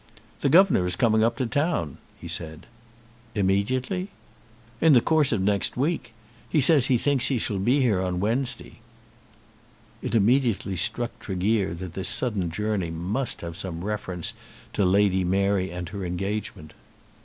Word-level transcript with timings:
"The 0.39 0.49
governor 0.49 0.87
is 0.87 0.95
coming 0.95 1.23
up 1.23 1.37
to 1.37 1.45
town," 1.45 1.99
he 2.19 2.27
said. 2.27 2.65
"Immediately?" 3.35 4.09
"In 4.81 4.93
the 4.93 4.99
course 4.99 5.31
of 5.31 5.43
next 5.43 5.77
week. 5.77 6.13
He 6.49 6.59
says 6.59 6.87
that 6.87 6.93
he 6.93 6.97
thinks 6.97 7.27
he 7.27 7.37
shall 7.37 7.59
be 7.59 7.81
here 7.81 8.01
on 8.01 8.19
Wednesday." 8.19 8.79
It 10.01 10.15
immediately 10.15 10.75
struck 10.75 11.19
Tregear 11.19 11.75
that 11.75 11.93
this 11.93 12.09
sudden 12.09 12.49
journey 12.49 12.89
must 12.89 13.41
have 13.41 13.55
some 13.55 13.83
reference 13.85 14.33
to 14.73 14.85
Lady 14.85 15.23
Mary 15.23 15.69
and 15.69 15.87
her 15.89 16.03
engagement. 16.03 16.73